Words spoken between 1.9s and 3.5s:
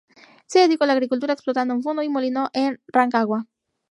y molino en Rancagua.